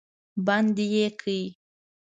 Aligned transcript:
بندي 0.45 0.85
یې 0.95 1.07
کړ. 1.19 1.27